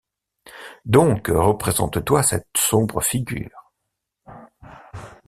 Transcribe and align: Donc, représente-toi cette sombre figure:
Donc, 0.85 1.27
représente-toi 1.27 2.23
cette 2.23 2.47
sombre 2.57 3.03
figure: 3.03 3.71